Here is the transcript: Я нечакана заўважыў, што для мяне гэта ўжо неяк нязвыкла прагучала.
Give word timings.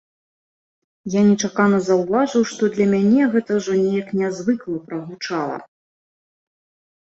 Я 1.15 1.21
нечакана 1.27 1.77
заўважыў, 1.89 2.41
што 2.53 2.63
для 2.77 2.87
мяне 2.93 3.27
гэта 3.35 3.49
ўжо 3.59 3.77
неяк 3.83 4.09
нязвыкла 4.23 4.75
прагучала. 4.89 5.57